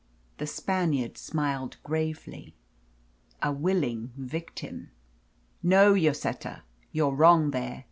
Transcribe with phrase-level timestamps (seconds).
[0.39, 2.55] The Spaniard smiled gravely.
[3.43, 4.89] "A willing victim!"
[5.61, 7.79] "No, Lloseta, you're wrong there.